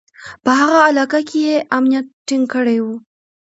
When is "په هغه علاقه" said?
0.43-1.19